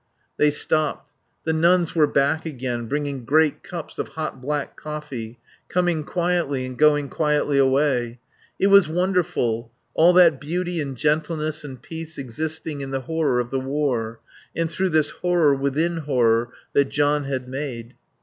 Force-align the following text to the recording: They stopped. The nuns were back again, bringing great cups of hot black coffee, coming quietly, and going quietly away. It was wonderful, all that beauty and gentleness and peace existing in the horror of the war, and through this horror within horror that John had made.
They 0.37 0.49
stopped. 0.49 1.13
The 1.43 1.53
nuns 1.53 1.93
were 1.93 2.07
back 2.07 2.43
again, 2.43 2.87
bringing 2.87 3.23
great 3.23 3.61
cups 3.61 3.99
of 3.99 4.07
hot 4.07 4.41
black 4.41 4.75
coffee, 4.75 5.37
coming 5.69 6.03
quietly, 6.03 6.65
and 6.65 6.75
going 6.75 7.07
quietly 7.07 7.59
away. 7.59 8.19
It 8.57 8.65
was 8.71 8.87
wonderful, 8.89 9.71
all 9.93 10.11
that 10.13 10.41
beauty 10.41 10.81
and 10.81 10.97
gentleness 10.97 11.63
and 11.63 11.79
peace 11.83 12.17
existing 12.17 12.81
in 12.81 12.89
the 12.89 13.01
horror 13.01 13.39
of 13.39 13.51
the 13.51 13.59
war, 13.59 14.19
and 14.55 14.71
through 14.71 14.89
this 14.89 15.11
horror 15.11 15.53
within 15.53 15.97
horror 15.97 16.49
that 16.73 16.85
John 16.89 17.25
had 17.25 17.47
made. 17.47 17.93